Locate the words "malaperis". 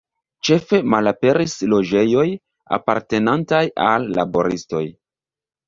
0.93-1.53